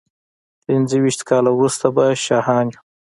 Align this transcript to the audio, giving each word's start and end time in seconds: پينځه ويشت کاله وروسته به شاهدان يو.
پينځه 0.65 0.95
ويشت 1.01 1.21
کاله 1.29 1.49
وروسته 1.53 1.85
به 1.95 2.05
شاهدان 2.25 2.65
يو. 2.73 2.79